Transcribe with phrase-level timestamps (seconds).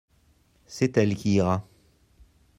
[0.65, 1.63] C'est elle qui ira.